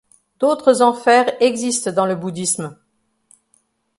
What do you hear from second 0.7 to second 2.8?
enfers existent dans le bouddhisme.